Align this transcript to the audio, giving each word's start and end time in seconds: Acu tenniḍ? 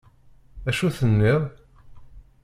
Acu 0.69 0.87
tenniḍ? 0.97 1.43